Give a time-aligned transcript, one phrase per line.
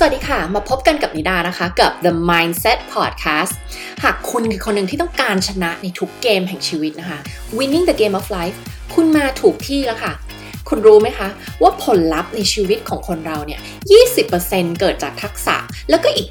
[0.00, 3.54] สวัสดีค่ะ มาพบกันกับนิดานะคะ กับ The Mindset Podcast
[4.04, 7.18] หากคุณคือคนหนึ่งที่ต้องการชนะในทุกเกมแห่งชีวิตนะคะ
[7.58, 8.56] Winning the Game of Life
[8.94, 10.12] คุณมาถูกที่แล้วค่ะ
[10.68, 11.28] คุณรู้ไหมคะ
[11.62, 13.60] ว่าผลลัพธ์ในชีวิตของคนเราเนี่ย
[14.18, 15.56] 20%เกิดจากทักษะ
[15.90, 16.28] แล้วก็อีก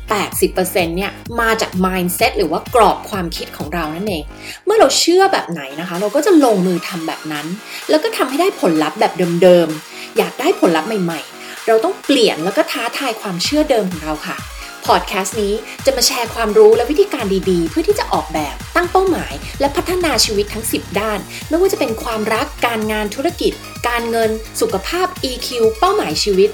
[0.48, 1.12] 80%เนี่ย
[1.42, 4.24] มาจาก mindset หรือว่ากรอบความคิดของเรานั่นเอง
[4.66, 7.46] เมื่อเราเชื่อแบบไหนนะคะ เราก็จะลงมือทำแบบนั้น
[7.90, 9.14] แล้วก็ทำให้ได้ผลลัพธ์แบบ
[9.44, 11.37] เดิมๆ อยากได้ผลลัพธ์ใหม่ๆ
[11.68, 14.38] เราต้องเปลี่ยนแล้วก็ท้าทายความเชื่อเดิมของเราค่ะ
[14.86, 15.54] พอดแคสต์นี้
[15.86, 23.52] จะมาแชร์ความรู้และวิธีการดีๆ เพื่อที่จะออกแบบตั้งเป้าหมาย และพัฒนาชีวิตทั้ง 10 ด้าน ไม่ว่าจะเป็นความรักการงานธุรกิจ
[23.88, 24.30] การเงิน
[24.62, 25.48] สุขภาพ EQ
[25.80, 26.50] เป้าหมายชีวิต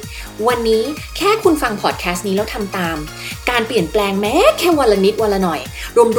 [0.47, 0.83] วันนี้
[1.17, 2.97] แค่คุณฟังพอดแคสต์นี้แล้วทำตาม
[3.49, 5.61] การเปลี่ยนแปลงแม้แค่วันละนิดวันละหน่อย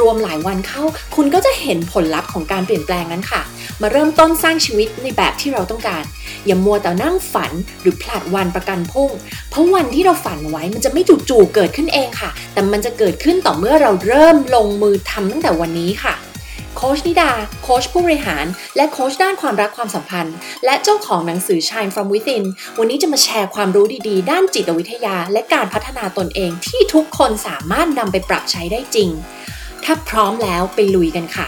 [0.01, 0.83] รวมๆหลายวันเข้า
[1.15, 3.41] คุณก็จะเห็นผลลัพธ์ของการเปลี่ยนแปลงนั้นค่ะ
[3.81, 6.03] มาเริ่มต้นสร้างชีวิตในแบบที่เราต้องการ
[6.45, 7.51] อย่ามัวแต่นั่งฝัน
[7.81, 9.11] หรือผลัดวันประกันพุ่ง
[9.49, 16.15] เพราะวันที่เราฝันไว้มันจะไม่จู่ๆเกิดขึ้นเองค่ะ แต่มันจะเกิดขึ้นต่อเมื่อเราเริ่มลงมือทำตั้งแต่วันนี้ค่ะ
[16.77, 17.31] โคชนิดา
[17.63, 22.43] โคชผู้บริหาร และโคชด้านความรักความสัมพันธ์ และเจ้าของหนังสือ Shine from Within
[22.79, 29.09] วันนี้จะมาแชร์ความรู้ดีๆ ด้านจิตวิทยา และการพัฒนาตนเองที่ทุกคนสามารถนำไปปรับใช้ได้จริง
[29.83, 31.47] ถ้าพร้อมแล้วไปลุยกันค่ะ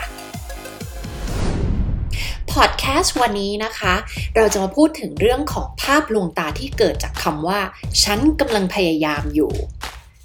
[2.53, 3.94] พอดแคสต์วันนี้นะคะ
[4.36, 7.59] เราจะมาพูดถึงเรื่องของภาพลวงตาที่เกิดจากคำว่า
[8.04, 9.52] ฉันกำลังพยายามอยู่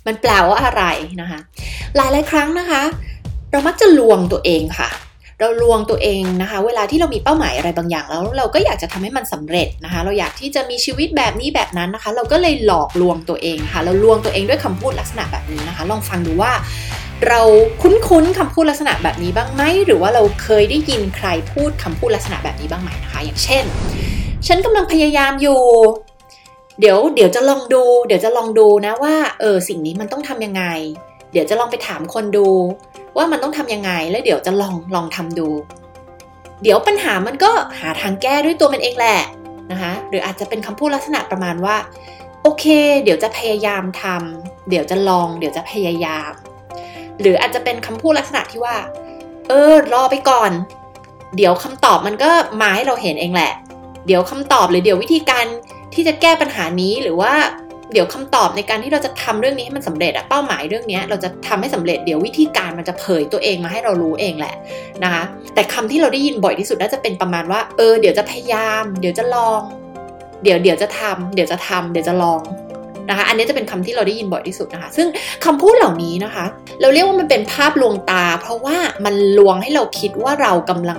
[0.07, 0.85] มันแปลว่าอะไร
[1.21, 1.41] นะคะ
[1.97, 2.83] หลายหลายครั้งนะคะ
[3.51, 4.91] เรามักจะลวงตัวเองค่ะ
[5.41, 16.53] เราลวงตัวเองนะคะ เวลาที่เรามีเป้าหมายอะไรบางอย่างแล้ว เราก็อยากจะทำให้มันสำเร็จนะคะ เราอยากที่จะมีชีวิตแบบนี้แบบนั้นนะคะ เราก็เลยหลอกลวงตัวเองค่ะ เราลวงตัวเองด้วยคำพูดลักษณะแบบนี้นะคะ ลองฟังดูว่า
[17.29, 17.41] เรา
[17.83, 23.65] คุ้นๆคำพูดลักษณะแบบนี้บ้างไหม หรือว่าเราเคยได้ยินใครพูดคำพูดลักษณะแบบนี้บ้างไหมนะคะ อย่างเช่น
[24.47, 25.61] ฉันกำลังพยายามอยู่
[26.81, 30.65] เดี๋ยวเดี๋ยวจะลองดู เดี๋ยวจะลองดูนะว่าเออสิ่งนี้มันต้องทำยังไง
[31.33, 32.49] เดี๋ยวจะลองไปถามคนดู
[33.17, 35.49] ว่ามันต้องทำยังไง แล้วเดี๋ยวจะลองลองทำดู
[36.63, 39.21] เดี๋ยวปัญหามันก็หาทางแก้ด้วยตัวมันเองแหละ
[39.71, 41.77] นะคะหรืออาจจะเป็นคำพูดลักษณะประมาณว่า
[42.43, 42.65] โอเค
[43.05, 46.33] เดี๋ยวจะพยายามทำเดี๋ยวจะลอง เดี๋ยวจะพยายาม
[47.23, 48.77] หรืออาจจะเป็นคำพูดลักษณะที่ว่า
[49.49, 50.51] เออ รอไปก่อน
[51.37, 52.31] เดี๋ยวคำตอบมันก็
[52.63, 53.53] มาให้เราเห็นเองแหละ
[54.07, 55.47] เดี๋ยวคำตอบหรือเดี๋ยววิธีการ
[55.95, 57.33] ที่จะแก้ปัญหานี้หรือว่า
[57.93, 64.55] เดี๋ยวคำตอบในการที่เราจะทำเรื่องนี้ให้มันสำเร็จอะเป้าหมายเรื่องนี้เราจะทำให้สำเร็จเดี๋ยววิธีการมันจะเผยตัวเองมาให้เรารู้เองแหละ
[65.05, 65.23] นะคะ
[65.55, 69.61] แต่คำที่เราได้ยินบ่อยที่สุดน่าจะเป็นประมาณว่าเออเดี๋ยวจะพยายาม เดี๋ยวจะลอง
[70.43, 72.41] เดี๋ยวเดี๋ยวจะทำเดี๋ยวจะทำเดี๋ยวจะลอง
[73.13, 75.09] นะคะ อันนี้จะเป็นคำที่เราได้ยินบ่อยที่สุดนะคะ ซึ่ง
[75.45, 76.45] คำพูดเหล่านี้นะคะ
[76.81, 80.99] เราเรียกว่ามันเป็นภาพลวงตา เพราะว่ามันลวงให้เราคิดว่าเรากำลัง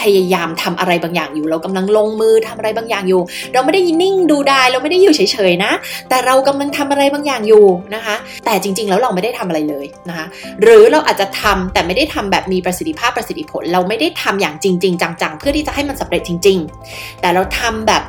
[0.00, 3.22] พยายามทำอะไรบางอย่างอยู่ เรากำลังลงมือทำอะไรบางอย่างอยู่
[3.52, 5.72] เราไม่ได้ยนิ่งดูได้เราไม่ได้อยู่เฉยๆนะ
[6.08, 10.26] แต่เรากำลังทำอะไรบางอย่างอยู่นะคะ แต่จริงๆแล้วเราไม่ได้ทำอะไรเลยนะคะ
[10.62, 16.58] หรือเราอาจจะทำแต่ไม่ได้ทำแบบมีประสิทธิภาพประสิทธิผล เราไม่ได้ทำอย่างจริง ๆ จังๆ เพื่อที่จะให้มันสำเร็จจริง
[16.90, 18.02] ๆ แต่เราทำแบบ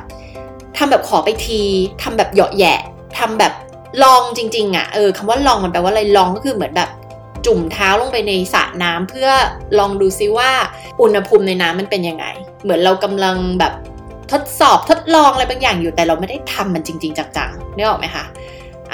[0.76, 1.60] ทำแบบขอไปที
[2.02, 2.78] ทำแบบเหยาะแยะ
[3.18, 3.52] ทำแบบ
[4.02, 6.90] ลองจริง ๆอะ่ะเออคำว่าลองมันแปลว่าอะไรลองก็คือเหมือนแบบ
[7.46, 9.28] จุ่มเท้าลงไปในสระน้ำเพื่อ
[9.78, 10.50] ลองดูซิว่า
[11.02, 12.26] อุณหภูมิในน้ำมันเป็นยังไง
[12.62, 13.72] เหมือนเรากำลังแบบ
[14.32, 18.24] ทดสอบทดลองอะไรบางอย่างอยู่แต่เราไม่ได้ทำมันจริง ๆ จังๆนึกออกไหมคะ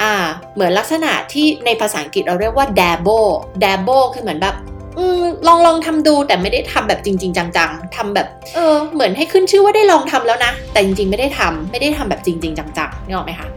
[0.01, 0.13] อ่า
[0.55, 3.29] เหมือนลักษณะที่ในภาษาอังกฤษเราเรียกว่า dabble
[3.63, 4.55] dabble คือเหมือนแบบ
[4.97, 13.47] อืมลองลองทำดูแต่ไม่ได้ทำแบบจริง ๆ จังๆทำแบบเออเหมือนให้ขึ้นชื่อว่าได้ลองทำแล้วนะ แต่จริงๆไม่ได้ทำไม่ได้ทำแบบจริง ๆ จังๆนึกออกไหมคะ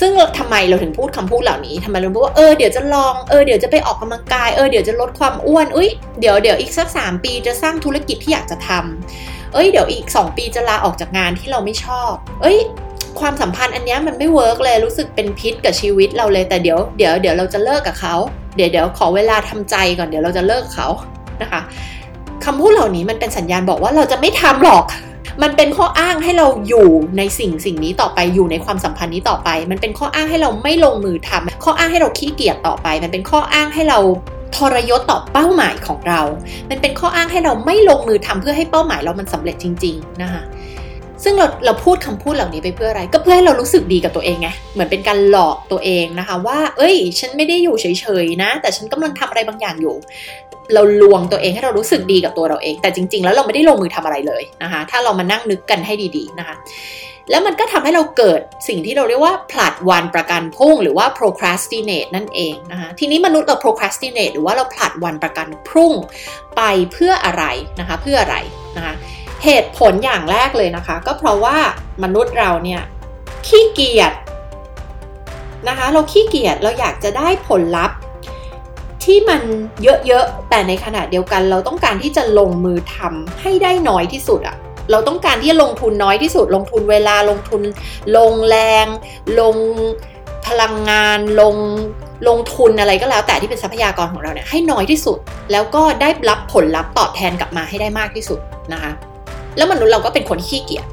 [0.00, 5.90] ซึ่งทำไมเราถึงพูดคำพูดเหล่านี้ทำไมเราบอกว่าเออเดี๋ยวจะลองเออเดี๋ยวจะไปออกกำลังกายเออเดี๋ยวจะลดความอ้วนอุ้ย
[6.20, 12.12] เดี๋ยวเดี๋ยวอีกสักสามปีจะสร้างธุรกิจที่อยากจะทำเอ้ยเดี๋ยวอีกสองปีจะลาออกจากงานที่เราไม่ชอบ
[12.42, 12.58] เอ้ย
[13.20, 18.14] ความสัมพันธ์อันนี้มันไม่ work เลยรู้สึกเป็นพิษกับชีวิตเราเลยแต่เดี๋ยวเดี๋ยวเดี๋ยวเราจะเลิกกับเขา
[18.56, 20.88] เดี๋ยวเดี๋ยวขอเวลาทำใจก่อนเดี๋ยวเราจะเลิกเขา
[21.42, 21.60] นะคะ
[22.44, 24.84] คำพูดเหล่านี้มันเป็นสัญญาณบอกว่าเราจะไม่ทำหรอก
[25.42, 26.88] มันเป็นข้ออ้างให้เราอยู่
[27.18, 33.98] ในสิ่งสิ่งนี้ต่อไปอยู่ในความสัมพันธ์นี้ต่อไป มันเป็นข้ออ้างให้เราไม่ลงมือทำข้ออ้างให้เราขี้เกียจต่อไป มันเป็นข้ออ้างให้เรา
[34.56, 36.20] ทรยศต่อเป้าหมายของเรา
[36.70, 40.42] มันเป็นข้ออ้างให้เราไม่ลงมือทำเพื่อให้เป้าหมายเรามันสำเร็จจริง ๆ นะคะ
[41.22, 49.94] ซึ่งเราเราพูดคำพูดเหล่านี้ไปเพื่ออะไร ก็เพื่อให้เรารู้สึกดีกับตัวเองไงเหมือนเป็นการหลอกตัวเองนะคะ ว่า เอ้ย ฉันไม่ได้อยู่เฉยๆนะ แต่ฉันกำลังทำอะไรบางอย่างอยู่
[50.74, 56.56] เราลวงตัวเองให้เรารู้สึกดีกับตัวเราเอง แต่จริง ๆ แล้วเราไม่ได้ลงมือทำอะไรเลยนะคะ ถ้าเรามานั่งนึกกันให้ดีๆนะคะ
[57.30, 65.92] แล้วมันก็ทำให้เราเกิดสิ่งที่เราเรียกว่าผลัดวันประกันพรุ่งหรือว่า procrastinate นั่นเองนะคะทีนี้มนุษย์เรา procrastinate หรือว่าเราผลัดวันประกันพรุ่ง
[66.56, 66.62] ไป
[66.92, 67.44] เพื่ออะไร
[67.80, 68.36] นะคะ เพื่ออะไร
[68.76, 68.94] นะคะ
[69.44, 71.56] เหตุผลอย่างแรกเลยนะคะ ก็เพราะว่า
[72.02, 72.82] มนุษย์เราเนี่ย
[73.46, 74.12] ขี้เกียจ
[75.68, 77.96] นะคะ เราขี้เกียจเราอยากจะได้ผลลัพธ์
[79.04, 79.40] ที่มัน
[79.82, 84.56] เยอะๆแต่ในขณะเดียวกัน เราต้องการที่จะลงมือทำให้ได้น้อยที่สุดอะ
[84.90, 87.62] เราต้องการที่จะลงทุนน้อยที่สุด ลงทุนเวลาลงทุน
[88.16, 88.86] ลงแรง
[89.40, 89.56] ลง
[90.46, 91.56] พลังงานลง
[92.28, 95.18] ลงทุนอะไรก็แล้ว แต่ที่เป็นทรัพยากรของเราเนี่ยให้น้อยที่สุด
[95.52, 98.38] แล้วก็ได้รับผลลัพธ์ตอบแทนกลับมาให้ได้มากที่สุด
[98.72, 98.92] นะคะ
[99.56, 100.86] แล้วมนุษย์เราก็เป็นคนขี้เกียจ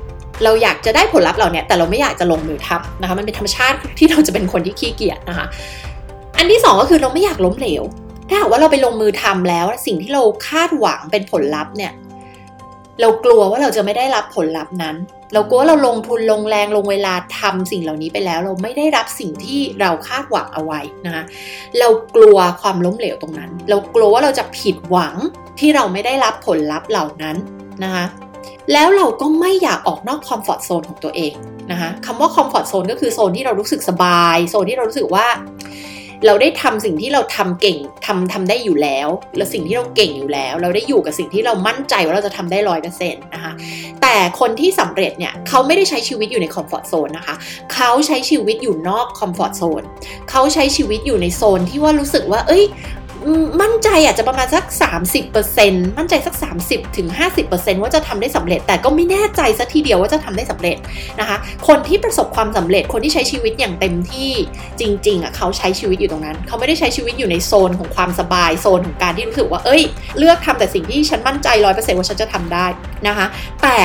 [0.43, 5.45] เราอยากจะได้ผลลัพธ์เราเนี่ยแต่เราไม่อยากจะลงมือทำนะคะมันเป็นธรรมชาติที่เราจะเป็นคนที่ขี้เกียจนะคะ
[6.37, 7.83] อันที่สองก็คือเราไม่อยากล้มเหลว
[8.29, 11.91] ถ้าหากว่าเราไปลงมือทำแล้ว สิ่งที่เราคาดหวังเป็นผลลัพธ์เนี่ย
[13.01, 14.95] เรากลัวว่าเราจะไม่ได้รับผลลัพธ์นั้น
[15.33, 21.23] เรากลัวเราลงทุนลงแรงลงเวลาทำสิ่งเหล่านี้ไปแล้ว เราไม่ได้รับสิ่งที่เราคาดหวังเอาไว้นะคะ
[21.79, 25.15] เรากลัวความล้มเหลวตรงนั้น เรากลัวว่าเราจะผิดหวัง
[25.59, 27.35] ที่เราไม่ได้รับผลลัพธ์เหล่านั้น
[27.83, 28.05] นะคะ
[28.73, 31.33] แล้วเราก็ไม่อยากออกนอก comfort zone ของตัวเอง
[31.71, 35.27] นะคะคำว่า comfort zone ก็คือโซนที่เรารู้สึกสบาย โซนที่เรารู้สึกว่า
[36.25, 43.53] เราได้ทำสิ่งที่เราทำเก่งทำทำได้อยู่แล้ว และสิ่งที่เราเก่งอยู่แล้ว เราได้อยู่กับสิ่งที่เรามั่นใจว่าเราจะทำได้ร้อยเปอร์เซ็นต์นะคะ
[44.01, 47.35] แต่คนที่สำเร็จเนี่ยเขาไม่ได้ใช้ชีวิตอยู่ใน comfort zone นะคะ
[47.73, 49.83] เขาใช้ชีวิตอยู่นอก comfort zone
[50.29, 52.63] เขาใช้ชีวิตอยู่ในโซนที่ว่ารู้สึกว่า เอ้ย
[53.61, 54.65] มั่นใจอาจจะประมาณสัก
[55.31, 56.35] 30%มั่นใจสัก
[56.65, 57.07] 30ถึง
[57.45, 60.77] 50%ว่าจะทำได้สำเร็จ แต่ก็ไม่แน่ใจสักทีเดียวว่าจะทำได้สำเร็จ
[61.19, 61.37] นะคะ
[61.67, 64.31] คนที่ประสบความสำเร็จคนที่ใช้ชีวิตอย่างเต็มที่
[64.79, 69.81] จริงๆอะเขาใช้ชีวิตอยู่ตรงนั้น เขาไม่ได้ใช้ชีวิตอยู่ในโซนของความสบายโซนของการที่รู้สึกว่าเอ้ย
[70.17, 72.65] เลือกทำแต่สิ่งที่ฉันมั่นใจร้อยเปอร์เซ็นต์ว่าฉันจะทำได้
[73.07, 73.27] นะคะ
[73.63, 73.79] แต่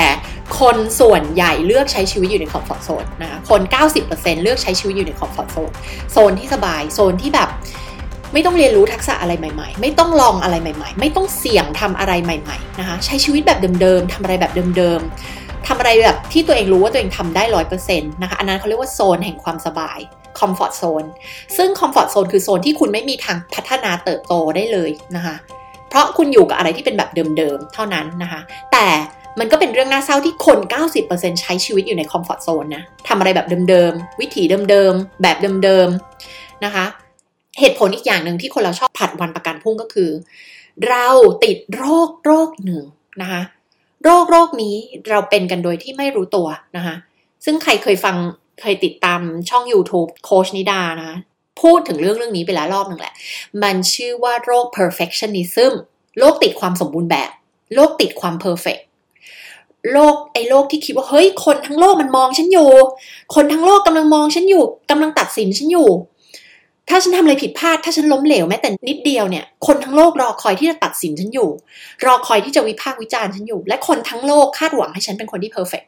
[0.60, 3.60] คนส่วนใหญ่เลือกใช้ชีวิตอยู่ใน comfort zone นะคะคน
[4.02, 5.70] 90%เลือกใช้ชีวิตอยู่ใน comfort zone
[6.12, 7.50] โซนที่สบายโซนที่แบบ
[8.32, 19.98] ไม่ต้องเรียนรู้ทักษะอะไรใหม่ๆ ไม่ต้องลองอะไรใหม่ๆ ไม่ต้องเสี่ยงทำอะไรใหม่ๆนะคะใช้ชีวิตแบบเดิมๆทำอะไรแบบเดิมๆทำอะไรแบบที่ตัวเองรู้ว่าตัวเองทำได้ร้อยเปอร์เซ็นต์นะคะอันนั้นเขาเรียกว่าโซนแห่งความสบาย
[20.38, 21.04] comfort zone
[21.56, 25.36] ซึ่ง comfort zone คือโซนที่คุณไม่มีทางพัฒนาเติบโตได้เลยนะคะ
[25.88, 28.40] เพราะคุณอยู่กับอะไรที่เป็นแบบเดิมๆเท่านั้นนะคะ
[28.72, 28.86] แต่
[29.40, 30.58] มันก็เป็นเรื่องน่าเศร้าที่คน
[31.00, 36.84] 90%ใช้ชีวิตอยู่ใน comfort zone นะทำอะไรแบบเดิมๆ วิถีเดิมๆ แบบเดิมๆ นะคะ
[37.58, 40.10] เหตุผลอีกอย่างหนึ่งที่คนเราชอบผัดวันประกันพรุ่งก็คือ
[40.88, 41.06] เรา
[41.44, 42.84] ติดโรคโรคหนึ่ง
[43.22, 43.42] นะคะ
[44.04, 44.76] โรคโรคนี้
[45.10, 46.94] เราเป็นกันโดยที่ไม่รู้ตัวนะคะ
[47.44, 48.16] ซึ่งใครเคยฟัง
[48.60, 49.20] เคยติดตาม
[49.50, 51.12] ช่อง YouTube โคชนิดานะ
[51.60, 53.14] พูดถึงเรื่องเรื่องนี้ไปแล้วรอบหนึ่งแหละ
[53.62, 55.72] มันชื่อว่าโรค perfectionism
[56.18, 57.30] โรคติดความสมบูรณ์แบบ
[57.74, 58.82] โรคติดความ perfect
[59.92, 62.70] โลกไอ้โลกที่คิดว่าเฮ้ยคนทั้งโลกมันมองฉันอยู่
[63.34, 65.88] คนทั้งโลกกำลังมองฉันอยู่กำลังตัดสินฉันอยู่
[66.88, 71.50] ถ้าฉันทำอะไรผิดพลาด ถ้าฉันล้มเหลวแม้แต่นิดเดียวเนี่ย คนทั้งโลกรอคอยที่จะตัดสินฉันอยู่
[72.06, 75.82] รอคอยที่จะวิพากษ์วิจารณ์ฉันอยู่ และคนทั้งโลกคาดหวังให้ฉันเป็นคนที่เพอร์เฟก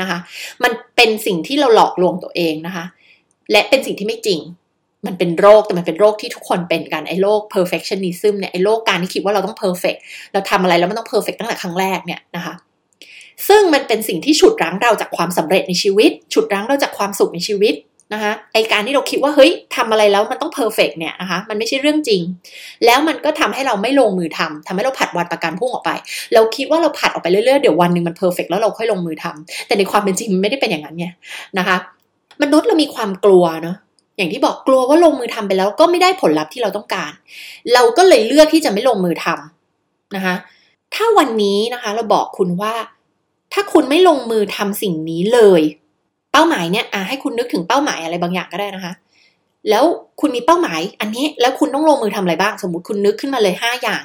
[0.00, 0.18] นะคะ
[0.62, 2.84] มันเป็นสิ่งที่เราหลอกลวงตัวเองนะคะ
[3.52, 4.40] และเป็นสิ่งที่ไม่จริง
[5.06, 9.98] มันเป็นโรคแต่มันเป็นโรคที่ทุกคนเป็นกันไอ้โรค perfectionism เนี่ยไอ้โรคการที่คิดว่าเราต้อง perfect
[10.32, 12.54] เราทำอะไรแล้วมันต้อง perfect ตั้งแต่ครั้งแรกเนี่ยนะคะ
[13.48, 17.74] ซึ่งมันเป็นสิ่งที่ฉุดรั้งเราจากความสำเร็จในชีวิต ฉุดรั้งเราจากความสุขในชีวิต
[18.12, 22.22] นะคะไอการที่เราคิดว่าเฮ้ยทำอะไรแล้วมันต้อง perfect เนี่ยนะคะมันไม่ใช่เรื่องจริง
[22.84, 25.90] แล้วมันก็ทำให้เราไม่ลงมือทำทำให้เราผัดวันประกันพรุ่งออกไป
[26.34, 31.06] เราคิดว่าเราผัดออกไปเรื่อยๆเดี๋ยววันหนึ่งมัน perfect แล้วเราค่อยลงมือทำแต่ในความเป็นจริงมันไม่ได้เป็นอย่างนั้นไง
[31.58, 31.76] นะคะ
[32.42, 33.76] มนุษย์เรามีความกลัวเนาะ
[34.16, 37.12] อย่างที่บอกกลัวว่าลงมือทำไปแล้วก็ไม่ได้ผลลัพธ์ที่เราต้องการ
[37.74, 40.34] เราก็เลยเลือกที่จะไม่ลงมือทำนะคะ
[40.94, 42.74] ถ้าวันนี้นะคะ เราบอกคุณว่า
[43.52, 45.62] ถ้าคุณไม่ลงมือทำสิ่งนี้เลย
[46.32, 48.92] เป้าหมายเนี่ยอ่าให้คุณนึกถึงเป้าหมายอะไรบางอย่างก็ได้นะคะ
[49.70, 49.84] แล้ว
[50.20, 54.02] คุณมีเป้าหมาย อันนี้แล้วคุณต้องลงมือทำอะไรบ้าง สมมติคุณนึกขึ้นมาเลยห้าอย่าง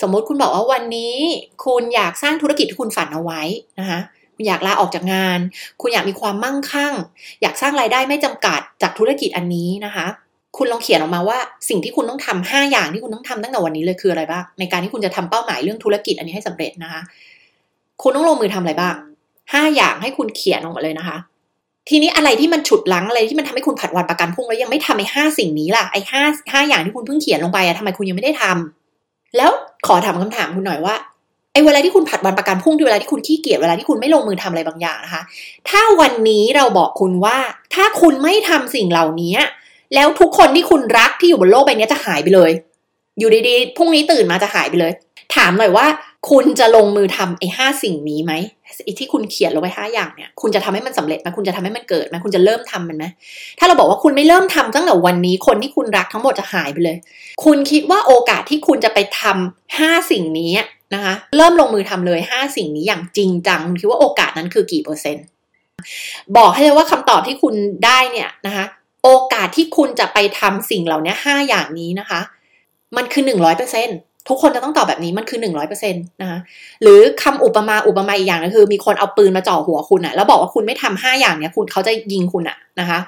[0.00, 1.16] สมมติคุณบอกว่าวันนี้
[1.64, 3.42] คุณอยากสร้างธุรกิจที่คุณฝันเอาไว้
[3.80, 4.00] นะคะ
[4.34, 5.38] คุณอยากลาออกจากงาน
[5.80, 6.92] คุณอยากมีความมั่งคั่ง
[7.42, 10.06] อยากสร้างรายได้ไม่จำกัดจากธุรกิจอันนี้นะคะ
[10.56, 17.00] คุณลองเขียนออกมาว่าสิ่งที่คุณต้องทำห้าอย่างที่คุณต้องทำตั้งแต่วันนี้เลยคืออะไรบ้างในการที่คุณจะทำเป้าหมายเรื่องธุรกิจอันนี้ให้สำเร็จนะคะ
[18.02, 18.94] คุณต้องลงมือทำอะไรบ้าง
[19.52, 21.16] ห้าอย่างให้คุณเขียนออกมาเลยนะคะ
[21.88, 29.50] ทีนี้อะไรที่มันฉุดลังอะไรที่มันทำให้คุณผัดวันประกันพรุ่งแล้วยังไม่ทำไอ้ห้าสิ่งนี้ล่ะไอ้ห้าห้าอย่างที่คุณเพิ่งเขียนลงไปอะทำไมคุณยังไม่ได้ทำแล้ว
[29.86, 30.94] ขอถามคำถามคุณหน่อยว่า
[31.52, 35.22] ไอ้เวลาที่คุณผัดวันประกันพรุ่งที่เวลาที่คุณขี้เกียจเวลาที่คุณไม่ลงมือทำอะไรบางอย่างนะคะ
[35.68, 37.36] ถ้าวันนี้เราบอกคุณว่า
[37.74, 39.34] ถ้าคุณไม่ทำสิ่งเหล่านี้
[39.94, 42.50] แล้วทุกคนที่คุณรักที่อยู่บนโลกใบนี้จะหายไปเลย
[43.18, 44.92] อยู่ดีๆพรุ่งนี้ตื่นมาจะหายไปเลย
[45.36, 45.86] ถามหน่อยว่า
[46.30, 48.32] คุณจะลงมือทำไอ้ห้าสิ่งนี้ไหม
[48.84, 53.04] ไอ้ที่คุณเขียนลงไปห้าอย่างเนี่ย คุณจะทำให้มันสำเร็จไหมคุณจะทำให้มันเกิดไหมคุณจะเริ่มทำมันไหม
[53.58, 56.96] ถ้าเราบอกว่าคุณไม่เริ่มทำตั้งแต่วันนี้ คนที่คุณรักทั้งหมดจะหายไปเลย
[57.44, 60.52] คุณคิดว่าโอกาสที่คุณจะไปทำห้าสิ่งนี้
[60.94, 65.24] นะคะ เริ่มลงมือทำเลยห้าสิ่งนี้อย่างจริงจังคุณคิดว่าโอกาสนั้นคือกี่เปอร์เซ็นต์
[66.36, 67.54] บอกให้เลยว่าคำตอบที่คุณ
[67.84, 68.64] ได้เนี่ยนะคะ
[69.04, 72.20] โอกาสที่คุณจะไปทำสิ่งเหล่านี้ห้าอย่างนี้นะคะ
[72.96, 76.38] มันคือหนึ่งร้อยเปอร์เซ็นต์ ทุกคนจะต้องตอบแบบนี้มันคือหนึ่งร้อยเปอร์เซ็นต์นะคะ
[76.82, 82.98] หรือคำอุปมาอุปไมยอีกอย่างนึงคือ มีคนเอาปืนมาจ่อหัวคุณอะแล้วบอกว่าคุณไม่ทำห้าอย่างเนี้ยคุณเขาจะยิงคุณอะนะคะ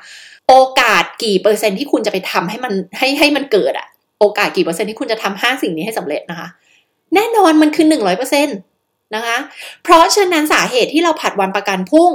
[0.49, 3.87] โอกาสกี่เปอร์เซ็นต์ที่คุณจะไปทำให้มันให้ให้มันเกิดอะ
[4.21, 6.49] โอกาสกี่เปอร์เซ็นต์ที่คุณจะทำห้าสิ่งนี้ให้สำเร็จนะคะ
[7.15, 8.57] แน่นอนมันคือหนึ่งร้อยเปอร์เซ็นต์
[9.15, 9.37] นะคะ
[9.85, 12.11] เพราะฉะนั้นสาเหตุที่เราผัดวันประกันพรุ่ง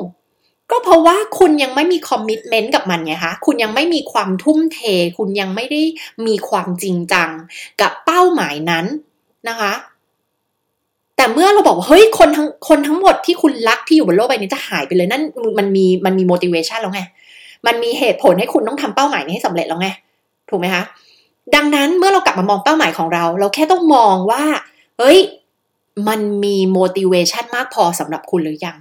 [0.73, 4.79] ก็เพราะว่าคุณยังไม่มีคอมมิชเมนต์กับมันไงคะคุณยังไม่มีความทุ่มเท
[5.17, 5.81] คุณยังไม่ได้
[6.27, 7.29] มีความจริงจัง
[7.81, 8.85] กับเป้าหมายนั้น
[9.49, 9.73] นะคะ
[11.15, 15.23] แต่เมื่อเราบอกว่าเฮ้ยคนทั้งคนทั้งหมดที่คุณรักที่อยู่บนโลกใบนี้จะหายไปเลยนั่น
[15.59, 17.01] มันมีมันมี motivation แล้วไง
[17.65, 19.89] มันมีเหตุผลให้คุณต้องทำเป้าหมายนี้ให้สำเร็จแล้วไง
[20.49, 20.83] ถูกไหมคะ
[21.55, 24.43] ดังนั้นเมื่อเรากลับมามองเป้าหมายของเรา เราแค่ต้องมองว่า
[24.99, 25.19] เฮ้ย
[26.07, 28.77] มันมี motivation มากพอสำหรับคุณหรือยัง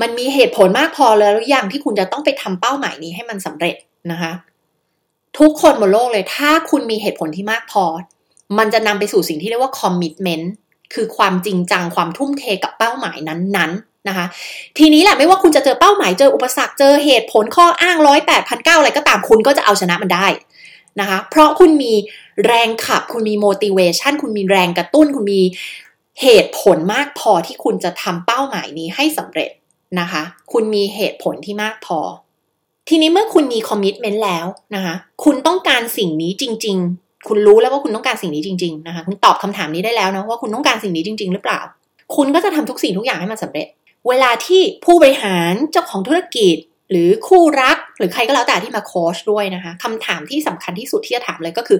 [0.00, 3.76] มันมีเหตุผลมากพอแล้วหรือยังที่คุณจะต้องไปทำเป้าหมายนี้ให้มันสำเร็จ
[4.12, 4.32] นะคะ
[5.38, 7.84] ทุกคนบนโลกเลย ถ้าคุณมีเหตุผลที่มากพอ
[8.58, 10.46] มันจะนำไปสู่สิ่งที่เรียกว่า commitment
[10.94, 14.26] คือความจริงจังความทุ่มเทกับเป้าหมายนั้นๆนะคะ
[14.78, 20.26] ทีนี้แหละไม่ว่าคุณจะเจอเป้าหมายเจออุปสรรคเจอเหตุผลข้ออ้างร้อยแปดพันเก้าอะไรก็ตามคุณก็จะเอาชนะมันได้
[21.00, 21.92] นะคะ เพราะคุณมี
[22.46, 25.42] แรงขับ คุณมี motivation คุณมีแรงกระตุ้น คุณมี
[26.22, 29.50] เหตุผลมากพอที่คุณจะทำเป้าหมายนี้ให้สำเร็จ
[30.00, 31.98] นะคะ คุณมีเหตุผลที่มากพอ
[32.88, 34.94] ทีนี้เมื่อคุณมีคอมมิชเมนต์แล้วนะคะ
[35.24, 41.60] คุณต้องการสิ่งนี้จริง ๆ คุณรู้แล้วว่าคุณต้องการสิ่งนี้จริง ๆ นะคะ คุณตอบคำถามนี้ได้แล้วนะว่าคุณต้องการสิ่งนี้จริง ๆ หรือเปล่า
[42.16, 43.66] คุณก็จะทำทุกสิ่งทุกอย่างให้มันสำเร็จ
[44.08, 46.56] เวลาที่ผู้บริหารเจ้าของธุรกิจ
[46.90, 51.78] หรือคู่รัก หรือใครก็แล้วแต่ที่มาโค้ชด้วยนะคะคำถามที่สำคัญที่สุดที่จะถามเลยก็คือ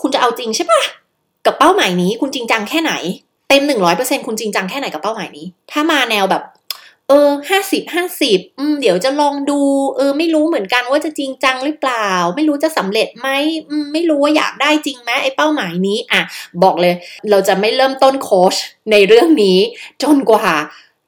[0.00, 0.82] คุณจะเอาจริงใช่ปะ
[1.46, 2.92] กับเป้าหมายนี้ คุณจริงจังแค่ไหน
[3.48, 6.42] เต็มหนึ่งร้อยเปอร์เซ็นคุณจริงจังแค่ไหนกับเป้าหมายนี้ ถ้ามาแนวแบบ
[7.08, 9.60] เออห้าสิบห้าสิบอืมเดี๋ยวจะลองดู
[9.96, 13.28] เออ ไม่รู้เหมือนกันว่าจะจริงจังหรือเปล่า ไม่รู้จะสำเร็จไหม
[13.68, 16.20] อืมไม่รู้ว่าอยากได้จริงไหมไอ้เป้าหมายนี้ อะ
[16.62, 16.94] บอกเลย
[17.30, 18.54] เราจะไม่เริ่มต้นโค้ช
[18.90, 19.58] ในเรื่องนี้
[20.02, 20.48] จนกว่า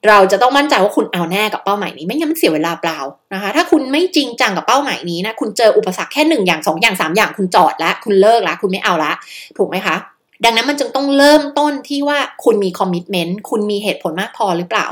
[0.08, 2.98] เราจะต้องมั่นใจว่าคุณเอาแน่กับเป้าหมายนี้ไม่งั้นมันเสียเวลาเปล่า
[3.34, 9.12] นะคะ ถ้าคุณไม่จริงจังกับเป้าหมายนี้นะคุณเจออุปสรรคแค่หนึ่งอย่างสองอย่างสามอย่างคุณจอดละคุณเลิกละคุณไม่เอาละ
[9.56, 9.96] ถูกไหมคะ
[10.44, 14.86] ดังนั้นมันจึงต้องเริ่มต้นที่ว่าคุณมีคอมมิชเมนต์คุณมีเหตุผลมากพอหรือเปล่า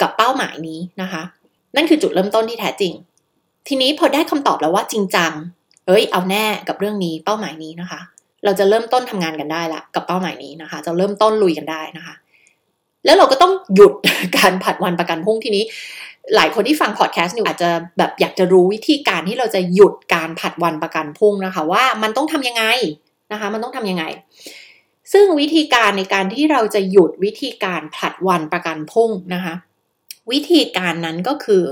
[0.00, 1.22] กับเป้าหมายนี้นะคะ
[1.76, 2.92] นั่นคือจุดเริ่มต้นที่แท้จริง
[3.68, 5.32] ทีนี้พอได้คำตอบแล้วว่าจริงจัง
[5.86, 8.00] เอ้ยเอาแน่กับเรื่องนี้เป้าหมายนี้นะคะ
[8.44, 12.14] เราจะเริ่มต้นทำงานกันได้ละกับเป้าหมายนี้นะคะ จะเริ่มต้นลุยกันได้นะคะ
[13.04, 13.92] แล้วเราก็ต้องหยุด
[14.36, 15.64] การผัดวันประกันพรุ่งทีนี้
[16.36, 22.64] หลายคนที่ฟังพอดแคสต์อยู่อาจจะแบบอยากจะรู้วิธีการที่เราจะหยุดการผัดวันประกันพรุ่งนะคะ ว่ามันต้องทำยังไง
[23.32, 24.04] นะคะ มันต้องทำยังไง
[25.12, 29.54] ซึ่งวิธีการในการที่เราจะหยุดวิธีการผลัดวันประกันพรุ่งนะคะ
[30.32, 31.62] วิธีการนั้นก็คือ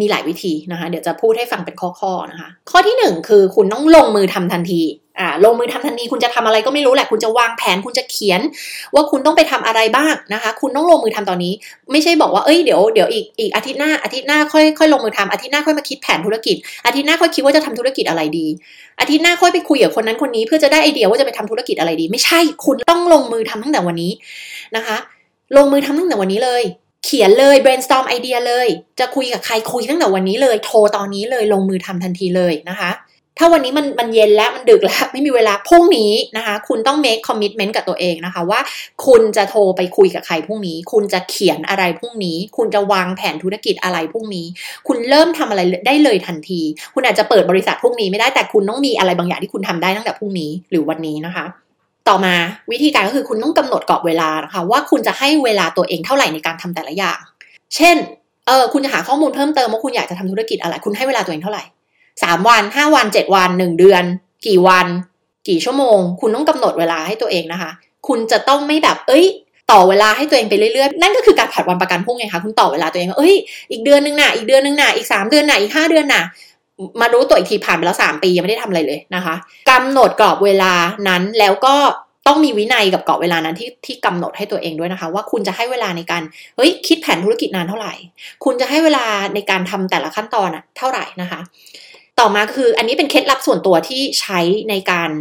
[0.00, 4.82] มีหลายวิธีนะคะ เดี๋ยวจะพูดให้ฟังเป็นข้อๆนะคะ ข้อที่หนึ่งคือคุณต้องลงมือทำทันที
[5.20, 8.40] อ่าลงมือทำทันทีคุณจะทำอะไรก็ไม่รู้แหละ คุณจะวางแผนคุณจะเขียน
[8.94, 11.52] ว่าคุณต้องไปทำอะไรบ้างนะคะ คุณต้องลงมือทำตอนนี้
[11.92, 18.46] ไม่ใช่บอกว่าเอ้ยเดี๋ยวเดี๋ยวอีกอีกอาทิตย์หน้าอาทิตย์หน้าค่อยค่อยลงมือทำอาทิตย์หน้าค่อยมาคิดแผนธุรกิจอาทิตย์หน้าค่อยคิดว่าจะทำธุรกิจอะไรดี
[19.00, 24.12] อาทิตย์หน้าค่อยไปคุยกับคนนั้นคนนี้ เพื่อจะได้ไอเดียว่าจะไปทำธุรกิจอะไรดี ไม่ใช่คุณต้องลงมือทำตั้งแต่วันนี้
[24.76, 24.96] นะคะ
[25.56, 26.62] ลงมือทำตั้งแต่วันนี้เลย
[27.04, 28.68] เขียนเลย brainstorm ไอเดียเลย
[29.00, 32.90] จะคุยกับใครคุยตั้งแต่วันนี้เลย โทรตอนนี้เลย ลงมือทำทันทีเลยนะคะ
[33.42, 38.60] ถ้าวันนี้มันมันเย็นแล้วมันดึกแล้วไม่มีเวลาพรุ่งนี้นะคะ คุณต้อง make commitment กับตัวเองนะคะว่า
[39.06, 44.46] คุณจะโทรไปคุยกับใครพรุ่งนี้ คุณจะเขียนอะไรพรุ่งนี้ คุณจะวางแผนธุรกิจอะไรพรุ่งนี้
[44.88, 46.60] คุณเริ่มทำอะไรได้เลยทันที
[46.94, 51.44] คุณอาจจะเปิดบริษัทพรุ่งนี้ไม่ได้แต่คุณต้องมีอะไรบางอย่างที่คุณทำได้ตั้งแต่พรุ่งนี้หรือวันนี้นะคะ
[52.08, 52.34] ต่อมา
[52.72, 57.18] วิธีการก็คือคุณต้องกำหนดกรอบเวลานะคะว่าคุณจะให้เวลาตัวเองเท่าไหร่ในการทำแต่ละอย่าง
[57.76, 57.96] เช่น
[58.46, 61.64] เออคุณจะหาข้อมูลเพิ่มเติมว่าคุณอยากจะทำธุรกิจอะไร คุณให้เวลาตัวเองเท่าไหร่
[62.22, 64.04] สามวันห้าวันเจ็ดวันหนึ่งเดือน
[64.46, 64.86] กี่วัน
[65.48, 67.70] กี่ชั่วโมง คุณต้องกำหนดเวลาให้ตัวเองนะคะ
[68.08, 69.26] คุณจะต้องไม่แบบ เอ้ย
[69.70, 73.34] ต่อเวลาให้ตัวเองไปเรื่อยๆ นั่นก็คือการผัดวันประกันพรุ่งไงคะคุณต่อเวลาตัวเองเอ้ย
[73.70, 76.22] อีกเดือนนึงน่ะอีกเดือนนึงน่ะอีกสามเดือนน่ะอีกห้าเดือนน่ะ
[77.00, 79.34] มารู้ตัวอีกทีผ่านไปแล้วสามปียังไม่ได้ทำอะไรเลยนะคะ
[79.70, 80.72] กำหนดกรอบเวลา
[81.08, 81.74] นั้นแล้วก็
[82.26, 86.22] ต้องมีวินัยกับกรอบเวลานั้นที่ที่กำหนดให้ตัวเองด้วยนะคะ ว่าคุณจะให้เวลาในการ
[86.56, 87.92] เฮ้ยคิดแผนธุรกิจนานเท่าไหร่
[88.44, 91.40] คุณจะให้เวลาในการทำแต่ละขั้นตอนอะเท่าไหร่นะคะ
[92.18, 94.40] ต่อมาคืออันนี้เป็นเคล็ดลับส่วนตัวที่ใช้
[94.70, 95.12] ในการ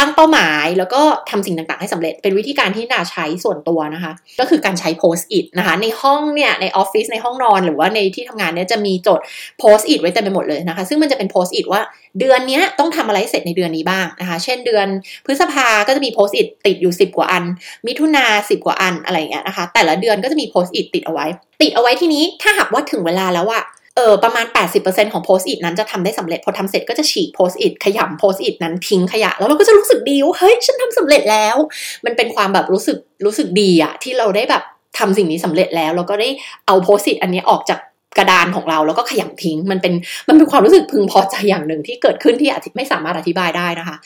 [0.00, 9.20] ตั้งเป้าหมายแล้วก็ทำสิ่งต่างๆ ให้สำเร็จเป็นวิธีการที่นาใช้ส่วนตัวนะคะ ก็คือการใช้โพสต์อิทนะคะ ในห้องเนี่ยในออฟฟิศในห้องนอนหรือว่าในที่ทำงานเนี่ยจะมีจด
[9.58, 11.82] Post-it ไว้เต็มไปหมดเลยนะคะ ซึ่งมันจะเป็น Post-it ว่า
[12.18, 14.86] เดือนนี้ต้องทำอะไรเสร็จในเดือนนี้บ้างนะคะ เช่นเดือน
[15.26, 17.44] พฤษภาก็จะมี Post-it ติดอยู่ 10 กว่าอัน
[17.86, 21.26] มิถุนาสิบกว่าอันอะไรอย่างเงี้ยนะคะ แต่ละเดือนก็จะมี Post-it ติดเอาไว้
[21.62, 23.64] ติดเอาไว้ที่นี้ถ้าหากว่าถึงเวลาแล้วอะ
[23.96, 24.46] เออประมาณ
[24.80, 31.56] 80%ของ Post-it นั้นจะทำได้สำเร็จ พอทำเสร็จก็จะฉีก Post-it ขยำ Post-it นั้นทิ้งขยะ แล้วเราก็จะรู้สึกดีว่าเฮ้ยฉันทำสำเร็จแล้ว
[32.04, 34.62] มันเป็นความแบบรู้สึกรู้สึกดีอะที่เราได้แบบ
[34.98, 36.28] ทำสิ่งนี้สำเร็จแล้ว แล้วก็ได้
[36.66, 37.80] เอาโพสต์อิทอันนี้ออกจาก
[38.18, 39.94] กระดานของเราแล้วก็ขยำทิ้ง มันเป็น
[40.28, 43.96] มันเป็นความรู้สึกพึงพอใจอย่างหนึ่งที่เกิดขึ้นที่ไม่สามารถอธิบายได้นะคะ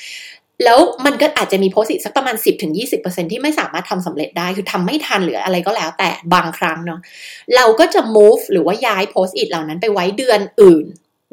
[0.65, 2.37] แล้วมันก็อาจจะมีโพสิตสักประมาณ
[2.85, 7.01] 10-20%ที่ไม่สามารถทำสำเร็จได้คือทำไม่ทันหรืออะไรก็แล้ว แต่บางครั้งเนาะ
[7.57, 10.87] เราก็จะ move หรือว่าย้ายโพสต์อิทเหล่านั้นไปไว้เดือนอื่น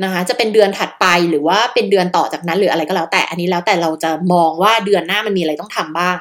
[0.03, 6.17] นะคะจะเป็นเดือนถัดไปหรือว่าเป็นเดือนต่อจากนั้นหรืออะไรก็แล้วแต่อันนี้แล้วแต่เราจะมองว่าเดือนหน้ามันมีอะไรต้องทำบ้าง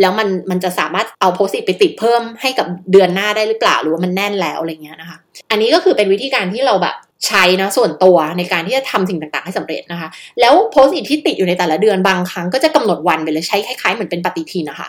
[0.00, 5.18] แล้วมันมันจะสามารถเอาโพสิตไปติดเพิ่มให้กับเดือนหน้าได้หรือเปล่าหรือว่ามันแน่นแล้วอะไรเงี้ยนะคะ
[5.50, 10.08] อันนี้ก็คือเป็นวิธีการที่เราแบบ ใช้นะส่วนตัวในการที่จะทำสิ่งต่างๆ ให้สำเร็จนะคะ
[10.40, 14.88] แล้วโพสต์อิทที่ติดอยู่ในแต่ละเดือนบางครั้งก็จะกำหนดวันไปเลยใช้คล้ายๆเหมือนเป็นปฏิทินนะคะ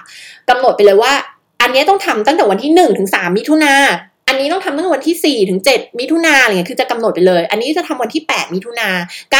[0.50, 1.12] กำหนดไปเลยว่า
[1.62, 3.76] อันนี้ต้องทำตั้งแต่วันที่หนึ่งถึงสามมิถุนา
[4.28, 8.88] อันนี้ต้องทำตั้งแต่วันที่ 4 ถึง 7 มิถุนาอะไรเงี้ยคือจะกำหนดไปเลย อันนี้จะทำวันที่ 8 มิถุนา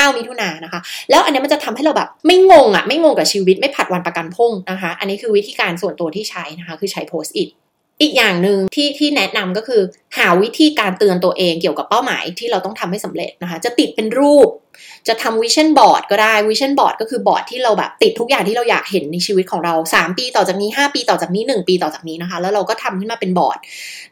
[0.10, 7.50] 9มิถุนานะคะ แล้วอันนี้มันจะทำให้เราแบบไม่งงอะ่ะไม่งงกับชีวิตไม่ผัดวันประกันพรุ่งนะคะ อันนี้คือวิธีการส่วนตัวที่ใช้นะคะ คือใช้ Post-it
[8.02, 9.82] อีกอย่างหนึ่งที่ที่แนะนำก็คือ
[10.18, 14.50] หาวิธีการเตือนตัวเองเกี่ยวกับเป้าหมายที่เราต้องทำให้สำเร็จนะคะ จะติดเป็นรูป
[15.08, 23.58] จะทำ vision board ก็ได้ vision board ก็คือบอร์ดที่เราแบบติดทุกอย่างที่เราอยากเห็นในชีวิตของเรา 3 ปีต่อจากนี้ 5 ปีต่อจากนี้ 1 ปีต่อจากนี้นะคะ แล้วเราก็ทำขึ้นมาเป็นบอร์ด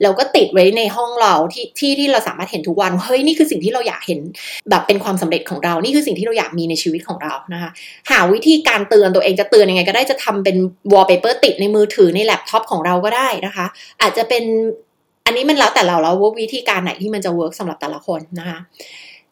[0.04, 4.20] เราก็ติดไว้ในห้องเราที่ที่ที่เราสามารถเห็นทุกวันเฮ้ยนี่คือสิ่งที่เราอยากเห็น
[4.70, 7.70] แบบเป็นความสำเร็จของเรานี่คือสิ่งที่เราอยากมีในชีวิตของเรานะคะ
[8.12, 10.58] หาวิธีการเตือนตัวเองจะเตือนยังไงก็ได้จะทำเป็น
[10.94, 13.66] วอลเปเปอร์ติดในมือถือในแล็ปท็อปของเราก็ได้นะคะ
[14.02, 14.44] อาจจะเป็น
[15.26, 18.60] อันนี้มันแล้วแต่เราแล้วว่าวิธีการไหนที่มันจะ work สำหรับแต่ละคนนะคะ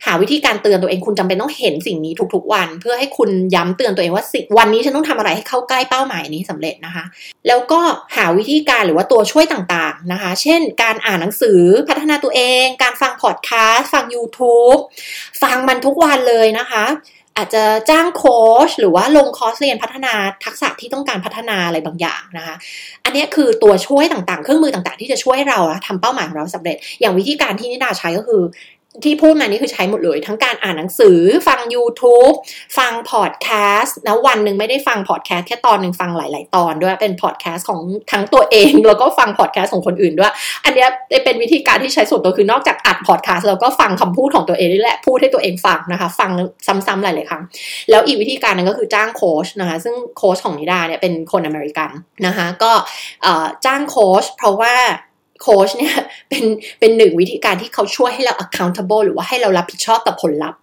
[0.05, 7.05] หาวิธีการเตือนตัวเองคุณจำเป็นต้องเห็นสิ่งนี้ทุกๆวัน เพื่อให้คุณย้ำเตือนตัวเองว่าสิวันนี้ฉันต้องทำอะไรให้เข้าใกล้เป้าหมายนี้สำเร็จนะคะ
[7.47, 7.79] แล้วก็
[8.15, 14.79] หาวิธีการหรือว่าตัวช่วยต่างๆนะคะ เช่น การอ่านหนังสือพัฒนาตัวเอง การฟังพอดแคสต์ฟัง YouTube
[15.41, 16.85] ฟังมันทุกวันเลยนะคะ
[17.37, 20.13] อาจจะจ้างโค้ชหรือว่าลงคอร์สเรียนพัฒนา
[20.45, 22.55] ทักษะที่ต้องการพัฒนาอะไรบางอย่างนะคะ
[23.03, 28.41] อันนี้คือตัวช่วยต่างๆ เครื่องมือต่างๆ ที่จะช่วยเราทำเป้าหมายของเราสำเร็จ อย่างวิธีการที่นิดาใช้ก็คือ
[29.03, 32.35] ที่พูดมานี่คือใช้หมดเลย ทั้งการอ่านหนังสือ ฟัง YouTube
[32.77, 33.47] ฟังพอดแค
[33.79, 37.79] สต์แล้ววันหนึ่งไม่ได้ฟังพอดแคสต์แค่ตอนหนึ่งฟังหลาย ๆ ตอนด้วยเป็นพอดแคสต์ของ
[38.11, 40.33] ทั้งตัวเอง แล้วก็ฟังพอดแคสต์ของคนอื่นด้วย
[40.65, 40.85] อันนี้
[41.25, 46.31] เป็นวิธีการที่ใช้ส่วนตัวคือนอกจากอัดพอดแคสต์แล้วก็ฟังคำพูดของตัวเองนี่แหละพูดให้ตัวเองฟังนะคะ ฟัง
[46.87, 47.43] ซ้ำๆหลาย ๆ ครั้ง
[47.89, 51.89] แล้วอีกวิธีการนึงก็คือจ้างโค้ชนะคะซึ่งโค้ชของนิดาเนี่ยเป็นคนอเมริกัน
[52.25, 52.71] นะคะก็
[53.65, 54.75] จ้างโค้ชเพราะว่า
[55.41, 55.95] โค้ชเนี่ย
[56.29, 56.43] เป็น
[56.79, 60.59] เป็นหนึ่งวิธีการที่เขาช่วยให้เรา accountable หรือว่าให้เรารับผิดชอบต่อผลลัพธ์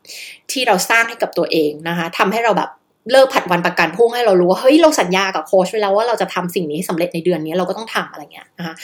[0.53, 2.71] ที่เราสร้างให้กับตัวเองนะคะทำให้เราแบบ
[3.13, 8.75] เลิกผัดวันประกันพรุ่งให้เรารู้ว่าเฮ้ยเราสัญญากับโค้ชไว้แล้วว่าเราจะทำสิ่งนี้สำเร็จในเดือนนี้เราก็ต้องทำอะไรเงี้ยนะคะ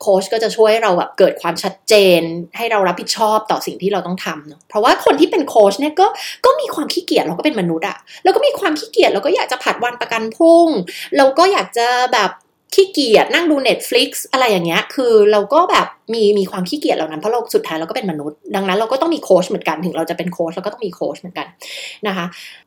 [0.00, 2.20] โค้ชก็จะช่วยให้เราแบบเกิดความชัดเจน
[2.56, 6.06] ให้เรารับผิดชอบต่อสิ่งที่เราต้องทำเนาะเพราะว่าคนที่เป็นโค้ชเนี่ยก็
[6.44, 10.68] ก็มีความขี้เกียจเราก็เป็นมนุษย์อะแล้วก็มีความขี้เกียจเราก็อยากจะผัดวันประกันพรุ่ง
[11.16, 12.30] เราก็อยากจะแบบ
[12.74, 21.46] ขี้เกียจนั่งดู Netflix อะไรอย่างเงี้ย คือเราก็แบบมีมีความขี้เกียจเหล่านั้นเพราะเราสุดท้ายเราก็เป็นมนุษย์ ดังนั้นเราก็ต้องมีโค้ชเหมือนกันถึงเราจะเป็นโค้ชเราก็ต้องมีโค้ชเหมือนกัน
[22.06, 22.26] นะคะ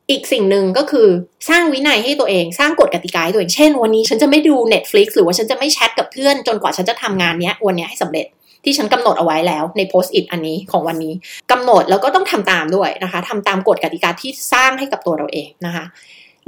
[0.09, 1.07] อีกสิ่งหนึ่งก็คือ
[1.49, 8.27] สร้างวินัยให้ตัวเองสร้างกฎกติกาให้ตัวเองเช่น วันนี้ฉันจะไม่ดู Netflix หรือว่าฉันจะไม่แชทกับเพื่อนจนกว่าฉันจะทำงานเนี้ยวันนี้ให้สำเร็จ
[8.65, 11.13] ที่ฉันกำหนดเอาไว้แล้วใน Post-it อันนี้ของวันนี้
[11.51, 15.85] กำหนดแล้วก็ต้องทำตามด้วยนะคะทำตามกฎกติกาที่สร้างให้กับตัวเราเองนะคะ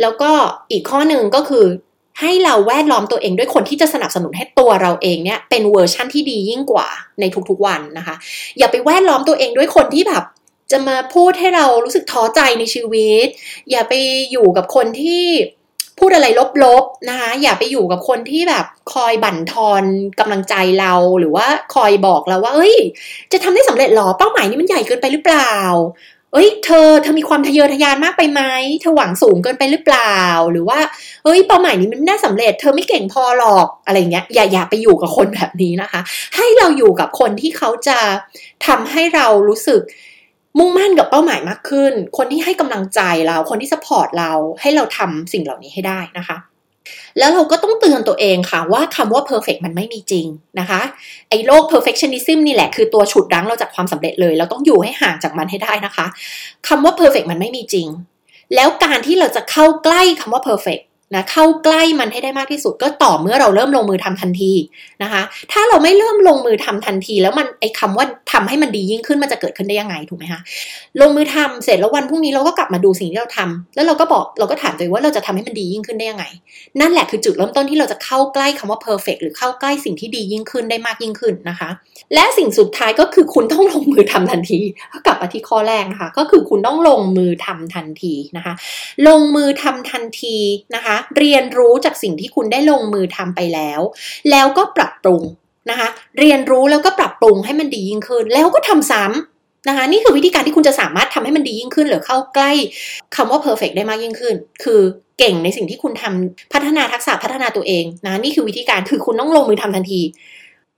[0.02, 0.32] แล้วก็
[0.72, 1.66] อีกข้อหนึ่งก็คือ
[2.19, 6.88] ให้เราแวดล้อมตัวเองด้วยคนที่จะสนับสนุนให้ตัวเราเองเนี่ยเป็นเวอร์ชั่นที่ดียิ่งกว่า
[7.19, 8.15] ในทุกๆวันนะคะ
[8.58, 10.23] อย่าไปแวดล้อมตัวเองด้วยคนที่แบบ
[10.71, 13.28] จะมาพูดให้เรารู้สึกท้อใจในชีวิต
[13.71, 13.93] อย่าไป
[14.32, 15.26] อยู่กับคนที่
[15.99, 16.28] พูดอะไร
[16.63, 19.84] ลบๆนะคะ อย่าไปอยู่กับคนที่แบบคอยบั่นทอน
[20.19, 22.76] กำลังใจเราหรือว่าคอยบอกเราว่า เอ้ย
[23.32, 25.54] จะทำได้สำเร็จหรอเป้าหมายนี้มันใหญ่เกินไปหรือเปล่า
[26.34, 28.41] เอ้ยเธอเธอมีความทะเยอทะยานมากไปไหม
[28.82, 30.19] เธอหวังสูงเกินไปหรือเปล่า
[30.52, 30.80] หรือว่า
[31.24, 36.02] เอ้ยเป้าหมายนี้มันน่าสำเร็จ เธอไม่เก่งพอหรอกอะไรเงี้ย อย่าอย่าไปอยู่กับคนแบบนี้นะคะ
[36.36, 38.00] ให้เราอยู่กับคนที่เขาจะ
[38.67, 39.82] ทำให้เรารู้สึก
[40.58, 46.38] มุ่งมั่นกับเป้าหมายมากขึ้น คนที่ให้กำลังใจเรา คนที่สปอร์ตเราให้เราทำสิ่งเหล่านี้ให้ได้นะคะ
[47.19, 50.28] แล้วเราก็ต้องเตือนตัวเองค่ะว่าคำว่า perfect มันไม่มีจริง
[50.60, 50.82] นะคะ
[51.30, 56.06] ไอ้โรค perfectionism นี่แหละคือตัวฉุดรั้งเราจากความสำเร็จเลย เราต้องอยู่ให้ห่างจากมันให้ได้นะคะ
[56.67, 57.88] คำว่า perfect มันไม่มีจริง
[58.56, 60.84] แล้วการที่เราจะเข้าใกล้คำว่า perfect
[61.15, 64.52] นะเข้าใกล้มันให้ได้มากที่สุดก็ต่อเมื่อเราเริ่มลงมือทำทันที
[65.04, 65.21] นะคะ
[65.52, 70.41] ถ้าเราไม่เริ่มลงมือทำทันที แล้วมันไอ้คาว่าทำให้มันดียิ่งขึ้นมันจะเกิดขึ้นได้ยังไงถูกไหมคะ
[71.02, 76.26] ลงมือทำเสร็จแล้ววันพรุ่งนี้เราก็กลับมาดูสิ่งที่เราทำแล้วเราก็บอกเราก็ถามตัวเองว่าเราจะทำให้มันดียิ่งขึ้นได้ยังไง
[76.80, 81.69] นั่นแหละคือจุดเริ่มต้นที่เราจะเข้าใกล้คำว่า perfect หรือเข้าใกล้สิ่งที่ดียิ่งขึ้นได้มากยิ่งขึ้นนะคะ
[82.13, 84.60] และสิ่งสุดท้ายก็คือคุณต้องลงมือทำทันที
[85.06, 88.54] กลับมาที่ข้อแรกนะคะก็คือคุณต้องลงมือทำทันทีนะคะ
[89.08, 90.36] ลงมือทำทันที
[90.76, 93.82] นะคะเรียนรู้จากสิ่งที่คุณได้ลงมือทำไปแล้ว
[94.32, 95.22] แล้วก็ปรับปรุง
[95.70, 95.88] นะคะ
[96.20, 102.52] เรียนรู้แล้วก็ปรับปรุงให้มันดียิ่งขึ้น แล้วก็ทำซ้ำนะคะ นี่คือวิธีการที่คุณจะสามารถทำให้มันดียิ่งขึ้น หรือเข้าใกล้
[103.16, 104.82] คำว่า perfect ได้มากยิ่งขึ้น คือ
[105.20, 110.02] เก่งในสิ่งที่คุณทำพัฒนาทักษะพัฒนาตัวเองนะ นี่คือวิธีการคือคุณต้องลงมือทำทันที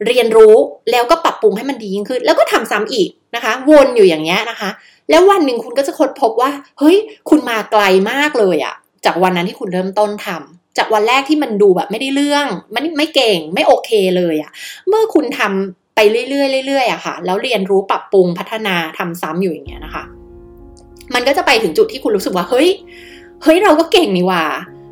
[0.07, 0.55] เรียนรู้
[0.91, 4.69] แล้วก็ปรับปรุงให้มันดียิ่งขึ้น แล้วก็ทำซ้ำอีกนะคะ วนอยู่อย่างเงี้ยนะคะ
[5.09, 6.97] แล้ววันหนึ่งคุณก็จะค้นพบว่า เฮ้ย
[7.29, 14.51] คุณมาไกลมากเลยอะ จากวันนั้นที่คุณเริ่มต้นทำจากวันแรกที่มันดูแบบไม่ได้เรื่อง มันไม่เก่งไม่โอเคเลยอะ
[14.87, 20.03] เมื่อคุณทำไปเรื่อยๆเรื่อยๆอะค่ะ แล้วเรียนรู้ปรับปรุงพัฒนาทำซ้ำอยู่อย่างเงี้ยนะคะ
[21.13, 22.69] มันก็จะไปถึงจุดที่คุณรู้สึกว่าเฮ้ย
[23.43, 24.43] เฮ้ยเราก็เก่งนี่ว่า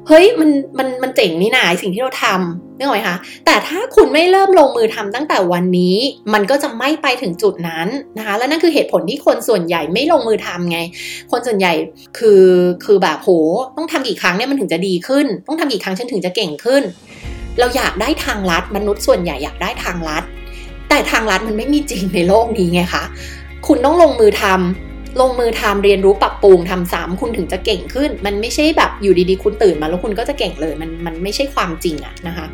[0.07, 5.95] เฮ้ยมันมันมันเจ๋งนี่นาสิ่งที่เราทำนึกออกไหมคะแต่ถ้าคุณไม่เริ่มลงมือทำตั้งแต่วันนี้
[6.33, 7.87] มันก็จะไม่ไปถึงจุดนั้น
[8.17, 10.79] นะคะ และนั่นคือเหตุผลที่คนส่วนใหญ่ไม่ลงมือทำไง
[11.31, 11.73] คนส่วนใหญ่
[12.17, 12.43] คือ
[12.85, 13.29] คือแบบโห
[13.77, 16.83] ต้องทำกี่ครั้งเนี่ยมันถึงจะดีขึ้น ต้องทำกี่ครั้งฉันถึงจะเก่งขึ้น
[17.59, 20.23] เราอยากได้ทางลัดมนุษย์ส่วนใหญ่อยากได้ทางลัด
[20.89, 23.03] แต่ทางลัดมันไม่มีจริงในโลกนี้ไงคะ
[23.67, 32.45] คุณต้องลงมือทำ ลงมือทำเรียนรู้ปรับปรุงทำซ้ำคุณถึงจะเก่งขึ้น มันไม่ใช่แบบอยู่ดีๆ คุณตื่นมาแล้วคุณก็จะเก่งเลย มันมันไม่ใช่ความจริงอะนะคะ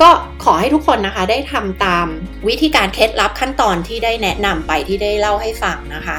[0.00, 0.08] ก็
[0.44, 2.06] ขอให้ทุกคนนะคะได้ทำตาม
[2.48, 6.18] วิธีการเคล็ดลับขั้นตอนที่ได้แนะนำไปที่ได้เล่าให้ฟังนะคะ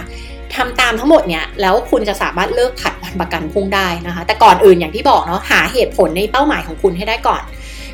[0.56, 7.42] ทำตามทั้งหมดเนี่ยแล้วคุณจะสามารถเลิกผัดวันประกันพรุ่งได้นะคะ แต่ก่อนอื่นอย่างที่บอกเนาะหาเหตุผลในเป้าหมายของคุณให้ได้ก่อน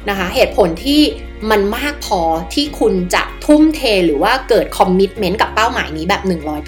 [0.10, 1.02] นะคะ เหตุผลที่
[1.52, 2.22] มันมากพอ
[2.54, 6.22] ที่คุณจะทุ่มเทหรือว่าเกิดคอมมิชเมนต์กับเป้าหมายนี้แบบ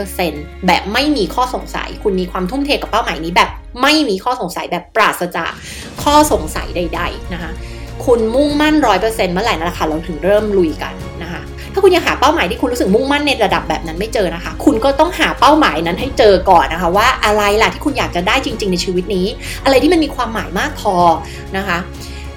[0.09, 3.49] 100%แบบไม่มีข้อสงสัย คุณมีความทุ่มเทกับเป้าหมายนี้แบบ
[3.81, 5.51] ไม่มีข้อสงสัยแบบปราศจาก
[6.03, 7.51] ข้อสงสัยใด ๆ นะคะ
[8.05, 11.41] คุณมุ่งมั่นร้อยเปอร์เซ็นต์เมื่อไหร่นั่นแหละค่ะเราถึงเริ่มลุยกันนะคะ
[11.73, 19.27] ถ้าคุณยังหาเป้าหมายที่คุณรู้สึกมุ่งมั่นในระดับแบบนั้นไม่เจอนะคะ คุณก็ต้องหาเป้าหมายนั้นให้เจอก่อนนะคะ ว่าอะไรล่ะที่คุณอยากจะได้จริง ๆ ในชีวิตนี้
[19.63, 20.95] อะไรที่มันมีความหมายมากพอ
[21.57, 21.77] นะคะ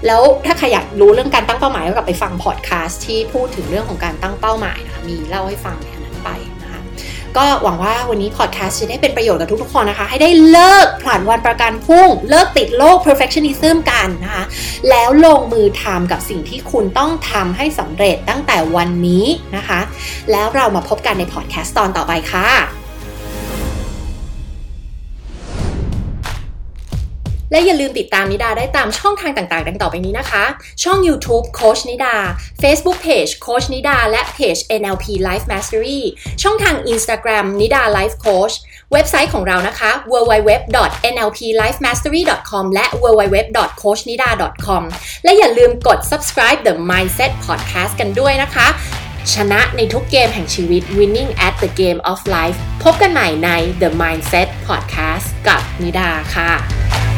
[0.07, 6.31] แล้วถ้าใครอยากรู้เรื่องการตั้งเป้าหมายก็กลับไปฟังพอดแคสต์ที่พูดถึงเรื่องของการตั้งเป้าหมายนะคะมีเล่าให้ฟังในนั้นไป
[6.63, 6.81] นะคะ
[7.37, 14.45] ก็หวังว่าวันนี้พอดแคสต์จะได้เป็นประโยชน์กับทุกๆคนนะคะ ให้ได้เลิกผลัดวันประกันพุ่ง เลิกติดโลก perfectionism กันนะคะ
[14.91, 19.81] แล้วลงมือทำกับสิ่งที่คุณต้องทำให้สำเร็จตั้งแต่วันนี้นะคะ
[20.31, 22.80] แล้วเรามาพบกันในพอดแคสต์ตอนต่อไปค่ะ
[27.51, 30.45] และอย่าลืมติดตามนิดาได้ตามช่องทางต่างๆ ดังต่อไปนี้นะคะ
[30.83, 32.15] ช่อง YouTube โคชนิดา
[32.63, 36.01] Facebook Page โคชนิดา และเพจ NLP Life Mastery
[36.43, 38.55] ช่องทาง Instagram นิดา Life Coach
[38.93, 44.83] เว็บไซต์ของเรานะคะ www.nlplifemastery.com และ www.coachnida.com
[45.25, 48.69] และอย่าลืมกด subscribe the Mindset Podcast กันด้วยนะคะ
[49.35, 53.51] ชนะในทุกเกมแห่งชีวิต winning at the game of life พบกันใหม่ใน
[53.83, 57.10] The Mindset Podcast กับนิดาค่ะ